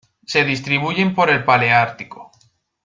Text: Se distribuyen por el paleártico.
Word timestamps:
Se 0.25 0.43
distribuyen 0.43 1.13
por 1.13 1.29
el 1.29 1.43
paleártico. 1.43 2.31